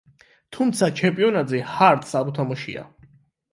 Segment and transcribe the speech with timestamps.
[0.55, 2.89] თუმცა, ჩემპიონატზე ჰარტს არ უთამაშია.